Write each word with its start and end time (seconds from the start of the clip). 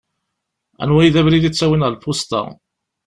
Anwa 0.81 1.01
i 1.07 1.09
d 1.13 1.15
abrid 1.19 1.45
ittawin 1.49 1.83
ɣer 1.85 1.91
lpusṭa? 1.93 2.41